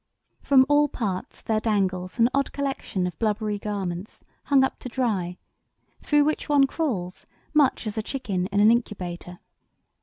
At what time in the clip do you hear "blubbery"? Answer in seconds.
3.19-3.59